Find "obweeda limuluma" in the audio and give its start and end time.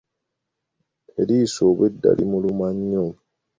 1.71-2.67